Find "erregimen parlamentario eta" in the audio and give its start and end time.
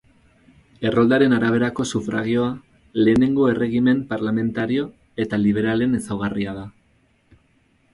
3.53-5.45